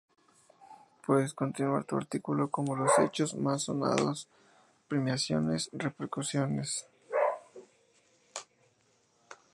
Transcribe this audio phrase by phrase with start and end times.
[1.05, 4.27] Puedes continuar tu artículo como los hechos más sonados,
[4.87, 6.87] premiaciones, repercusiones...